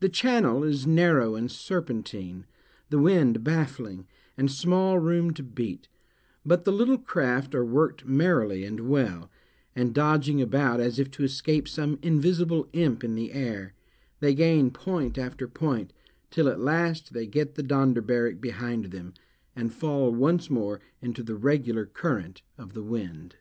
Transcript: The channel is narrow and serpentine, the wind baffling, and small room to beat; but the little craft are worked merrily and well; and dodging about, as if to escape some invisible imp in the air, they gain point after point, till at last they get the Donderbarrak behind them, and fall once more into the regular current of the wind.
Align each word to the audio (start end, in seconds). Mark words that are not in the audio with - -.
The 0.00 0.08
channel 0.08 0.64
is 0.64 0.88
narrow 0.88 1.36
and 1.36 1.48
serpentine, 1.48 2.46
the 2.90 2.98
wind 2.98 3.44
baffling, 3.44 4.08
and 4.36 4.50
small 4.50 4.98
room 4.98 5.32
to 5.34 5.42
beat; 5.44 5.86
but 6.44 6.64
the 6.64 6.72
little 6.72 6.98
craft 6.98 7.54
are 7.54 7.64
worked 7.64 8.04
merrily 8.04 8.64
and 8.64 8.80
well; 8.88 9.30
and 9.76 9.94
dodging 9.94 10.42
about, 10.42 10.80
as 10.80 10.98
if 10.98 11.12
to 11.12 11.22
escape 11.22 11.68
some 11.68 12.00
invisible 12.02 12.68
imp 12.72 13.04
in 13.04 13.14
the 13.14 13.30
air, 13.32 13.74
they 14.18 14.34
gain 14.34 14.72
point 14.72 15.16
after 15.16 15.46
point, 15.46 15.92
till 16.32 16.48
at 16.48 16.58
last 16.58 17.12
they 17.12 17.28
get 17.28 17.54
the 17.54 17.62
Donderbarrak 17.62 18.40
behind 18.40 18.86
them, 18.86 19.14
and 19.54 19.72
fall 19.72 20.10
once 20.12 20.50
more 20.50 20.80
into 21.00 21.22
the 21.22 21.36
regular 21.36 21.86
current 21.86 22.42
of 22.58 22.74
the 22.74 22.82
wind. 22.82 23.36